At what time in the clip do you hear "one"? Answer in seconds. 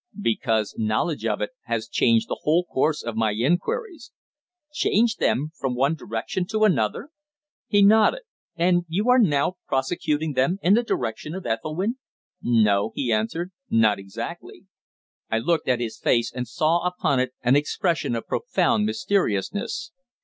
5.75-5.93